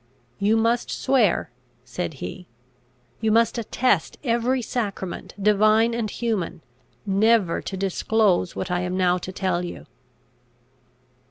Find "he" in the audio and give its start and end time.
2.15-2.47